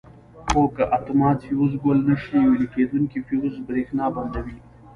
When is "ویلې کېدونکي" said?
2.49-3.19